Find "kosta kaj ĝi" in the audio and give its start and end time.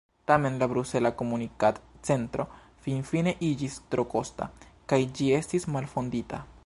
4.15-5.33